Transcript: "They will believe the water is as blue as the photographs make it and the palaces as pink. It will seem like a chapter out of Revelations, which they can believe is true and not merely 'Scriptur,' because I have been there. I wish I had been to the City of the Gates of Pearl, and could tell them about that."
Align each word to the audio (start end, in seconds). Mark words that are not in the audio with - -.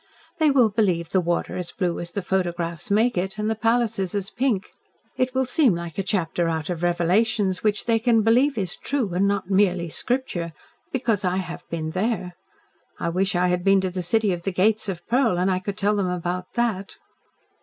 "They 0.39 0.49
will 0.49 0.69
believe 0.71 1.09
the 1.09 1.21
water 1.21 1.55
is 1.57 1.67
as 1.67 1.73
blue 1.73 1.99
as 1.99 2.11
the 2.13 2.23
photographs 2.23 2.89
make 2.89 3.19
it 3.19 3.37
and 3.37 3.47
the 3.51 3.55
palaces 3.55 4.15
as 4.15 4.31
pink. 4.31 4.71
It 5.15 5.35
will 5.35 5.45
seem 5.45 5.75
like 5.75 5.99
a 5.99 6.01
chapter 6.01 6.49
out 6.49 6.71
of 6.71 6.81
Revelations, 6.81 7.63
which 7.63 7.85
they 7.85 7.99
can 7.99 8.23
believe 8.23 8.57
is 8.57 8.75
true 8.75 9.13
and 9.13 9.27
not 9.27 9.51
merely 9.51 9.89
'Scriptur,' 9.89 10.53
because 10.91 11.23
I 11.23 11.37
have 11.37 11.69
been 11.69 11.91
there. 11.91 12.33
I 12.99 13.09
wish 13.09 13.35
I 13.35 13.49
had 13.49 13.63
been 13.63 13.79
to 13.81 13.91
the 13.91 14.01
City 14.01 14.33
of 14.33 14.41
the 14.41 14.51
Gates 14.51 14.89
of 14.89 15.05
Pearl, 15.05 15.37
and 15.37 15.63
could 15.63 15.77
tell 15.77 15.95
them 15.95 16.09
about 16.09 16.53
that." 16.55 16.97